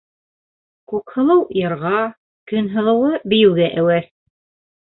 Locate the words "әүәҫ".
3.83-4.13